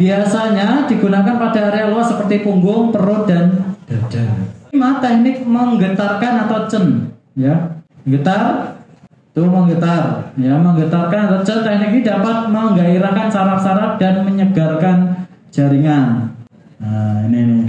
Biasanya 0.00 0.88
digunakan 0.88 1.36
pada 1.36 1.68
area 1.68 1.92
luas 1.92 2.08
seperti 2.08 2.40
punggung, 2.40 2.88
perut 2.88 3.28
dan 3.28 3.76
dada. 3.84 4.24
Lima 4.72 4.96
teknik 4.96 5.44
menggetarkan 5.44 6.48
atau 6.48 6.64
cen 6.70 6.84
ya. 7.36 7.82
Getar 8.08 8.79
itu 9.40 9.48
menggetar 9.48 10.36
ya 10.36 10.60
menggetarkan 10.60 11.40
cen 11.48 11.64
teknik 11.64 11.96
ini 11.96 12.00
dapat 12.04 12.52
menggairahkan 12.52 13.32
saraf-saraf 13.32 13.96
dan 13.96 14.20
menyegarkan 14.28 15.24
jaringan. 15.48 16.36
Nah, 16.76 17.24
ini 17.24 17.40
nih. 17.48 17.64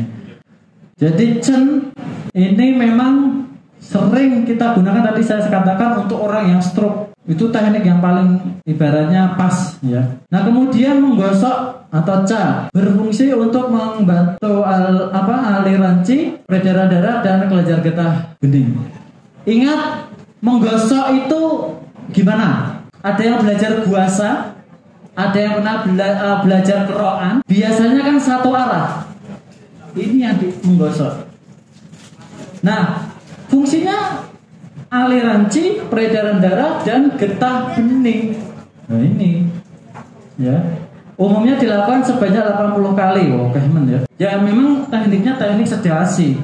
Jadi 0.99 1.25
cen 1.39 1.95
ini 2.35 2.75
memang 2.75 3.47
sering 3.79 4.43
kita 4.43 4.75
gunakan 4.75 5.15
tadi 5.15 5.23
saya 5.23 5.47
katakan 5.47 6.03
untuk 6.03 6.19
orang 6.19 6.51
yang 6.51 6.61
stroke 6.61 7.15
itu 7.23 7.47
teknik 7.47 7.87
yang 7.87 8.03
paling 8.03 8.59
ibaratnya 8.67 9.39
pas 9.39 9.79
ya. 9.79 10.19
Nah 10.27 10.43
kemudian 10.43 10.99
menggosok 10.99 11.87
atau 11.87 12.17
ca 12.27 12.67
berfungsi 12.75 13.31
untuk 13.31 13.71
membantu 13.71 14.67
al, 14.67 15.07
apa 15.15 15.63
aliran 15.63 16.03
ci, 16.03 16.35
peredaran 16.43 16.91
darah 16.91 17.23
dan 17.23 17.47
kelenjar 17.47 17.79
getah 17.79 18.35
bening. 18.43 18.75
Ingat 19.47 20.11
menggosok 20.41 21.05
itu 21.25 21.41
gimana? 22.11 22.81
Ada 23.01 23.21
yang 23.21 23.37
belajar 23.41 23.81
puasa, 23.85 24.29
ada 25.17 25.37
yang 25.37 25.57
pernah 25.61 25.75
bela, 25.85 26.07
uh, 26.21 26.37
belajar 26.45 26.85
keroan. 26.85 27.33
Biasanya 27.45 28.01
kan 28.05 28.17
satu 28.21 28.49
arah. 28.53 29.09
Ini 29.97 30.17
yang 30.21 30.35
di, 30.37 30.53
menggosok. 30.65 31.29
Nah, 32.61 33.09
fungsinya 33.49 34.27
aliran 34.91 35.49
ci, 35.49 35.81
peredaran 35.89 36.37
darah 36.43 36.81
dan 36.85 37.17
getah 37.17 37.73
bening. 37.73 38.37
Nah 38.85 39.01
ini 39.01 39.47
ya. 40.37 40.57
Umumnya 41.21 41.53
dilakukan 41.61 42.01
sebanyak 42.01 42.41
80 42.41 42.97
kali. 42.97 43.25
Oh, 43.37 43.53
kemen 43.53 43.85
ya. 43.85 43.99
Ya 44.17 44.41
memang 44.41 44.89
tekniknya 44.89 45.37
teknik 45.37 45.69
sedasi. 45.69 46.41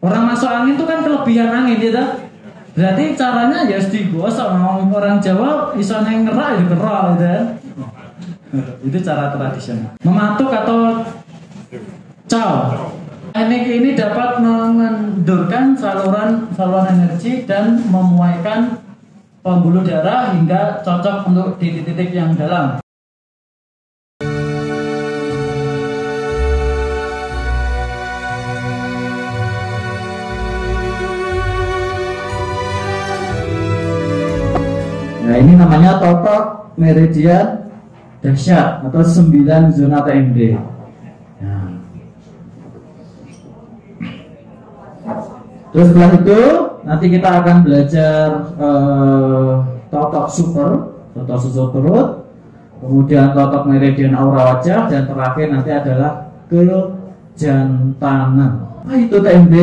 Orang 0.00 0.24
masuk 0.24 0.48
angin 0.48 0.80
itu 0.80 0.88
kan 0.88 1.04
kelebihan 1.04 1.52
angin 1.52 1.76
ya 1.76 2.16
Berarti 2.80 3.12
caranya 3.12 3.68
ya 3.68 3.76
harus 3.76 3.92
digosok. 3.92 4.56
Orang 4.88 5.20
Jawa 5.20 5.76
bisa 5.76 6.00
neng 6.00 6.24
ngerak 6.24 6.56
ya 6.56 6.64
kerak 6.64 7.02
gitu 7.12 7.24
ya. 7.28 7.40
itu 8.80 8.98
cara 9.04 9.36
tradisional. 9.36 9.92
Mematuk 10.00 10.48
atau 10.48 11.04
caw 12.24 12.72
Teknik 13.30 13.62
ini 13.70 13.90
dapat 13.94 14.42
mengendurkan 14.42 15.78
saluran 15.78 16.50
saluran 16.56 16.98
energi 16.98 17.46
dan 17.46 17.78
memuaikan 17.86 18.82
pembuluh 19.38 19.86
darah 19.86 20.34
hingga 20.34 20.82
cocok 20.82 21.30
untuk 21.30 21.48
di 21.62 21.78
titik-titik 21.78 22.10
yang 22.10 22.34
dalam. 22.34 22.82
Ini 35.40 35.56
namanya 35.56 35.96
totok 35.96 36.76
meridian 36.76 37.72
dahsyat 38.20 38.84
atau 38.84 39.00
9 39.00 39.72
zona 39.72 40.04
TMD. 40.04 40.60
Terus 45.70 45.86
setelah 45.94 46.10
itu 46.18 46.40
nanti 46.82 47.06
kita 47.06 47.30
akan 47.42 47.56
belajar 47.62 48.26
uh, 48.58 49.62
totok 49.86 50.26
super, 50.26 50.70
totok 51.14 51.38
susu 51.38 51.70
perut, 51.70 52.26
kemudian 52.82 53.30
totok 53.30 53.70
meridian 53.70 54.18
aura 54.18 54.58
wajah 54.58 54.90
dan 54.90 55.06
terakhir 55.06 55.46
nanti 55.54 55.70
adalah 55.70 56.34
kejantanan. 56.50 58.66
Nah, 58.82 58.98
itu 58.98 59.22
TMD 59.22 59.54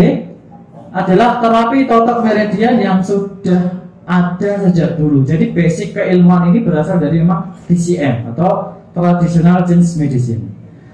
adalah 0.96 1.44
terapi 1.44 1.84
totok 1.84 2.24
meridian 2.24 2.80
yang 2.80 3.04
sudah 3.04 3.77
ada 4.08 4.52
sejak 4.64 4.96
dulu. 4.96 5.28
Jadi 5.28 5.52
basic 5.52 5.92
keilmuan 5.92 6.48
ini 6.56 6.64
berasal 6.64 6.96
dari 6.96 7.20
memang 7.20 7.52
TCM 7.68 8.32
atau 8.34 8.80
traditional 8.96 9.68
Chinese 9.68 10.00
medicine. 10.00 10.48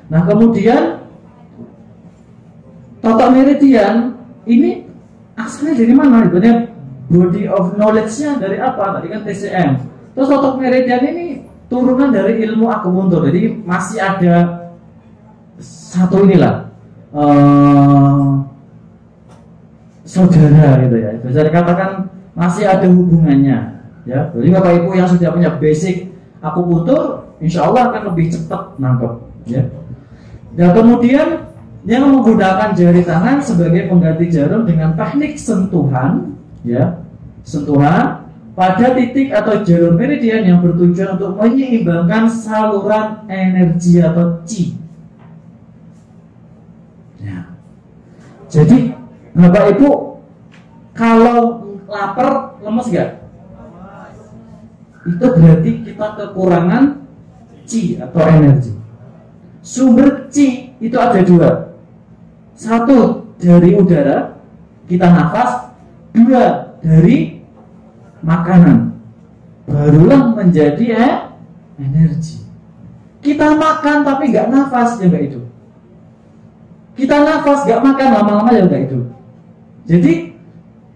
Nah 0.10 0.26
kemudian 0.26 1.06
totok 3.06 3.30
meridian 3.38 4.18
ini 4.50 4.90
asalnya 5.38 5.78
dari 5.78 5.94
mana? 5.94 6.26
Ibaratnya 6.26 6.74
body 7.08 7.44
of 7.46 7.78
knowledge-nya 7.78 8.42
dari 8.42 8.58
apa? 8.58 8.98
Tadi 8.98 9.08
kan 9.14 9.22
TCM. 9.22 9.72
Terus 10.18 10.30
otot 10.34 10.58
meridian 10.58 11.06
ini 11.06 11.46
turunan 11.70 12.10
dari 12.10 12.42
ilmu 12.50 12.66
akupuntur. 12.66 13.30
Jadi 13.30 13.62
masih 13.62 14.02
ada 14.02 14.36
satu 15.62 16.26
inilah 16.26 16.66
uh, 17.14 18.42
saudara 20.02 20.82
gitu 20.82 20.98
ya. 20.98 21.12
Bisa 21.22 21.42
dikatakan 21.46 22.13
masih 22.34 22.66
ada 22.66 22.86
hubungannya. 22.90 23.82
Ya, 24.04 24.28
jadi 24.36 24.48
bapak 24.60 24.72
ibu 24.84 24.90
yang 25.00 25.08
sudah 25.08 25.32
punya 25.32 25.50
basic 25.56 26.12
akupuntur, 26.44 27.32
insya 27.40 27.72
Allah 27.72 27.88
akan 27.88 28.02
lebih 28.12 28.36
cepat 28.36 28.76
nangkep. 28.76 29.14
Ya. 29.48 29.64
Dan 30.54 30.70
kemudian 30.76 31.54
yang 31.84 32.08
menggunakan 32.08 32.72
jari 32.76 33.04
tangan 33.04 33.44
sebagai 33.44 33.92
pengganti 33.92 34.32
jarum 34.32 34.64
dengan 34.64 34.96
teknik 34.96 35.36
sentuhan 35.36 36.40
ya 36.64 37.04
sentuhan 37.44 38.24
pada 38.56 38.96
titik 38.96 39.36
atau 39.36 39.60
jalur 39.68 40.00
meridian 40.00 40.48
yang 40.48 40.64
bertujuan 40.64 41.20
untuk 41.20 41.36
menyeimbangkan 41.36 42.32
saluran 42.32 43.28
energi 43.28 44.00
atau 44.00 44.40
chi 44.48 44.80
ya. 47.20 47.52
jadi 48.48 48.96
bapak 49.36 49.76
ibu 49.76 50.24
kalau 50.96 51.63
lapar 51.94 52.58
lemes 52.66 52.90
gak 52.90 53.10
itu 55.04 55.26
berarti 55.38 55.70
kita 55.86 56.08
kekurangan 56.18 56.84
chi 57.70 58.02
atau 58.02 58.22
energi 58.26 58.74
sumber 59.62 60.26
chi 60.34 60.74
itu 60.82 60.98
ada 60.98 61.22
dua 61.22 61.50
satu 62.58 63.30
dari 63.38 63.78
udara 63.78 64.34
kita 64.88 65.08
nafas, 65.08 65.72
dua 66.12 66.76
dari 66.84 67.40
makanan. 68.20 69.00
Barulah 69.64 70.36
menjadi 70.36 70.86
eh, 70.92 71.16
energi. 71.80 72.44
Kita 73.24 73.56
makan 73.56 74.04
tapi 74.04 74.36
nggak 74.36 74.52
nafas 74.52 75.00
ya 75.00 75.08
nggak 75.08 75.24
itu. 75.32 75.40
Kita 77.00 77.24
nafas 77.24 77.64
nggak 77.64 77.82
makan 77.82 78.08
lama-lama 78.12 78.52
ya 78.52 78.68
nggak 78.68 78.84
itu. 78.92 79.00
Jadi 79.88 80.33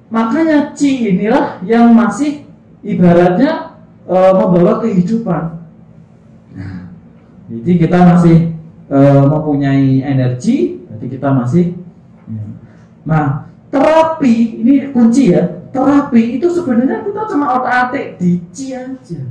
makanya 0.07 0.71
ci 0.71 1.11
inilah 1.15 1.59
yang 1.67 1.91
masih 1.91 2.47
ibaratnya 2.83 3.75
e, 4.07 4.15
membawa 4.15 4.79
kehidupan. 4.79 5.43
Nah, 6.55 6.89
jadi 7.51 7.71
kita 7.85 7.97
masih 8.15 8.37
e, 8.87 8.97
mempunyai 9.27 10.01
energi 10.01 10.77
jadi 10.97 11.05
kita 11.13 11.29
masih 11.29 11.77
ya. 12.25 12.45
Nah, 13.05 13.25
terapi 13.69 14.65
ini 14.65 14.89
kunci 14.89 15.29
ya. 15.29 15.45
Terapi 15.69 16.41
itu 16.41 16.49
sebenarnya 16.49 17.05
kita 17.05 17.21
cuma 17.29 17.61
otak-atik 17.61 18.17
dici 18.17 18.73
aja. 18.73 19.21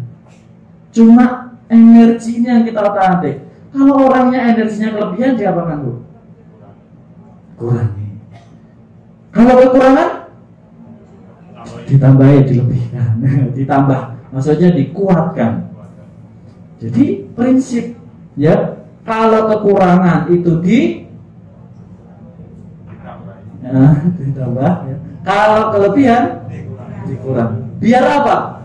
Cuma 0.95 1.59
energinya 1.67 2.61
yang 2.61 2.65
kita 2.65 2.81
otak-atik. 2.87 3.43
Kalau 3.75 4.09
orangnya 4.09 4.55
energinya 4.55 4.95
kelebihan 4.95 5.35
dia 5.35 5.51
apa 5.51 5.63
kan, 5.67 5.79
Bu? 5.83 5.93
Kurangi. 7.59 8.09
Kalau 9.35 9.55
kekurangan 9.59 10.09
ditambahin, 11.87 12.43
dilebihkan, 12.45 13.11
ditambah. 13.59 14.01
Maksudnya 14.35 14.75
dikuatkan. 14.75 15.71
Jadi 16.77 17.25
prinsip 17.33 17.97
ya 18.37 18.77
kalau 19.07 19.49
kekurangan 19.49 20.29
itu 20.29 20.61
di 20.61 20.81
ya, 23.65 23.97
ditambah 24.13 24.73
ya. 24.93 24.97
kalau 25.25 25.73
kelebihan 25.73 26.45
dikurang 27.09 27.65
biar 27.81 28.05
apa 28.05 28.61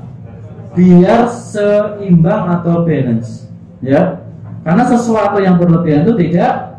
biar 0.75 1.31
seimbang 1.31 2.51
atau 2.51 2.83
balance 2.83 3.41
Ya. 3.81 4.21
Karena 4.61 4.85
sesuatu 4.85 5.41
yang 5.41 5.57
berlebihan 5.57 6.05
itu 6.05 6.13
tidak. 6.21 6.77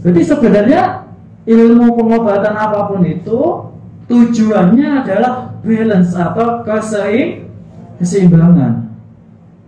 Jadi 0.00 0.20
sebenarnya 0.24 1.04
ilmu 1.44 1.92
pengobatan 2.00 2.54
apa 2.56 2.88
pun 2.88 3.04
itu 3.04 3.40
tujuannya 4.06 5.02
adalah 5.02 5.50
balance 5.62 6.14
atau 6.14 6.62
keseim 6.62 7.50
keseimbangan. 7.98 8.86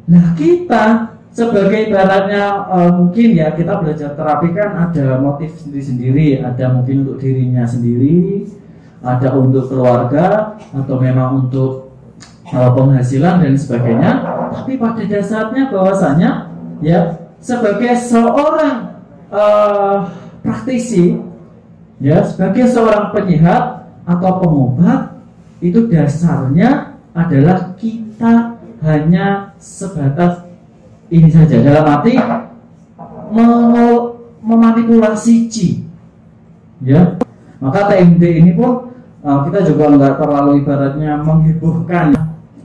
Nah 0.08 0.24
kita 0.38 1.14
sebagai 1.34 1.90
ibaratnya 1.90 2.66
uh, 2.66 2.90
mungkin 2.98 3.36
ya 3.36 3.52
kita 3.54 3.78
belajar 3.78 4.14
terapi 4.18 4.48
kan 4.56 4.90
ada 4.90 5.20
motif 5.20 5.54
sendiri-sendiri, 5.60 6.42
ada 6.42 6.72
mungkin 6.72 7.06
untuk 7.06 7.22
dirinya 7.22 7.62
sendiri, 7.68 8.48
ada 9.04 9.36
untuk 9.36 9.70
keluarga 9.70 10.58
atau 10.74 10.96
memang 10.98 11.46
untuk 11.46 11.92
uh, 12.50 12.70
penghasilan 12.74 13.44
dan 13.44 13.54
sebagainya. 13.54 14.12
Tapi 14.54 14.80
pada 14.80 15.02
dasarnya 15.04 15.70
bahwasanya 15.70 16.30
ya 16.82 17.28
sebagai 17.38 17.94
seorang 17.98 18.98
uh, 19.30 20.10
praktisi 20.42 21.18
ya 21.98 22.22
sebagai 22.22 22.66
seorang 22.70 23.10
penyehat 23.14 23.77
atau 24.08 24.30
pengobat 24.40 25.20
itu 25.60 25.84
dasarnya 25.92 26.96
adalah 27.12 27.76
kita 27.76 28.56
hanya 28.80 29.52
sebatas 29.60 30.48
ini 31.12 31.28
saja. 31.28 31.60
Dalam 31.60 31.84
arti 31.84 32.16
memanipulasi 34.40 35.34
chi 35.52 35.84
ya. 36.80 37.20
Maka 37.58 37.90
TMD 37.90 38.22
ini 38.22 38.54
pun 38.54 38.94
uh, 39.26 39.42
kita 39.44 39.66
juga 39.66 39.90
nggak 39.90 40.14
terlalu 40.22 40.62
ibaratnya 40.62 41.18
menghebohkan. 41.20 42.14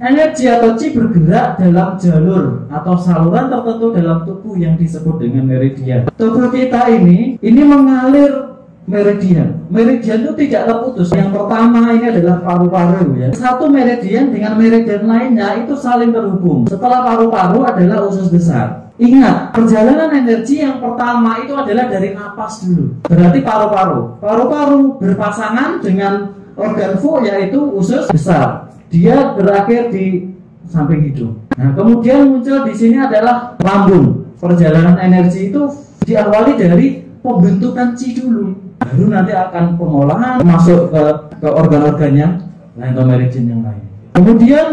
Energi 0.04 0.52
atau 0.52 0.76
chi 0.76 0.92
bergerak 0.92 1.58
dalam 1.64 1.96
jalur 1.98 2.68
atau 2.68 2.94
saluran 3.00 3.48
tertentu 3.50 3.88
dalam 3.96 4.22
tubuh 4.28 4.54
yang 4.60 4.76
disebut 4.78 5.18
dengan 5.18 5.50
meridian. 5.50 6.12
Tubuh 6.14 6.52
kita 6.54 6.92
ini 6.94 7.40
ini 7.42 7.62
mengalir 7.64 8.53
meridian. 8.84 9.64
Meridian 9.72 10.28
itu 10.28 10.34
tidak 10.46 10.62
terputus. 10.68 11.08
Yang 11.16 11.32
pertama 11.32 11.96
ini 11.96 12.06
adalah 12.12 12.38
paru-paru 12.44 13.16
ya. 13.16 13.30
Satu 13.32 13.72
meridian 13.72 14.32
dengan 14.32 14.60
meridian 14.60 15.08
lainnya 15.08 15.64
itu 15.64 15.74
saling 15.80 16.12
terhubung. 16.12 16.68
Setelah 16.68 17.04
paru-paru 17.08 17.64
adalah 17.64 18.04
usus 18.08 18.28
besar. 18.28 18.92
Ingat, 19.02 19.58
perjalanan 19.58 20.14
energi 20.14 20.62
yang 20.62 20.78
pertama 20.78 21.42
itu 21.42 21.54
adalah 21.58 21.90
dari 21.90 22.14
napas 22.14 22.62
dulu. 22.62 22.94
Berarti 23.10 23.40
paru-paru. 23.42 24.22
Paru-paru 24.22 24.80
berpasangan 25.02 25.82
dengan 25.82 26.14
organ 26.54 27.02
fu 27.02 27.18
yaitu 27.26 27.58
usus 27.74 28.06
besar. 28.12 28.70
Dia 28.94 29.34
berakhir 29.34 29.90
di 29.90 30.30
samping 30.70 31.10
hidung. 31.10 31.42
Nah, 31.58 31.74
kemudian 31.74 32.30
muncul 32.30 32.62
di 32.70 32.74
sini 32.78 33.02
adalah 33.02 33.58
lambung. 33.58 34.30
Perjalanan 34.38 35.00
energi 35.00 35.50
itu 35.50 35.72
diawali 36.04 36.54
dari 36.60 37.02
pembentukan 37.24 37.96
ci 37.96 38.14
dulu 38.14 38.63
baru 38.84 39.06
nanti 39.08 39.32
akan 39.32 39.64
pengolahan 39.80 40.36
masuk 40.44 40.92
ke 40.92 41.04
ke 41.40 41.48
organ-organ 41.48 42.14
yang 42.14 42.34
lain 42.76 42.92
atau 42.94 43.06
meridian 43.06 43.46
yang 43.48 43.62
lain. 43.64 43.84
Kemudian 44.14 44.68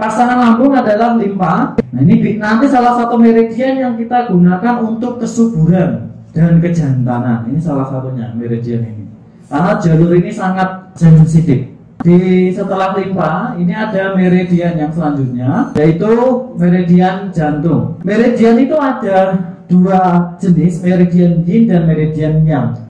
pasangan 0.00 0.38
lambung 0.40 0.72
adalah 0.72 1.18
limpa. 1.20 1.76
Nah 1.76 2.00
ini 2.00 2.40
nanti 2.40 2.66
salah 2.70 2.96
satu 2.96 3.20
meridian 3.20 3.76
yang 3.76 3.94
kita 4.00 4.32
gunakan 4.32 4.74
untuk 4.80 5.20
kesuburan 5.20 6.08
dan 6.32 6.62
kejantanan. 6.62 7.44
Ini 7.50 7.60
salah 7.60 7.86
satunya 7.90 8.32
meridian 8.32 8.80
ini. 8.86 9.04
Karena 9.50 9.76
jalur 9.82 10.14
ini 10.14 10.30
sangat 10.30 10.94
sensitif. 10.94 11.66
Di 12.00 12.48
setelah 12.56 12.96
limpa 12.96 13.60
ini 13.60 13.76
ada 13.76 14.16
meridian 14.16 14.72
yang 14.72 14.88
selanjutnya 14.88 15.68
yaitu 15.76 16.08
meridian 16.56 17.28
jantung. 17.28 18.00
Meridian 18.00 18.56
itu 18.56 18.72
ada 18.80 19.36
dua 19.68 20.32
jenis, 20.40 20.80
meridian 20.80 21.44
yin 21.44 21.68
dan 21.68 21.84
meridian 21.84 22.40
yang. 22.48 22.89